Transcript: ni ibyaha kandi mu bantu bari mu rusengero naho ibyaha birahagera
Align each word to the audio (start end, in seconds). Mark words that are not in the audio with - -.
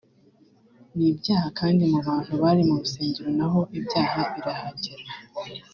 ni 0.95 1.05
ibyaha 1.11 1.47
kandi 1.59 1.81
mu 1.91 1.99
bantu 2.07 2.31
bari 2.41 2.61
mu 2.69 2.75
rusengero 2.81 3.29
naho 3.39 3.59
ibyaha 3.77 4.19
birahagera 4.33 5.05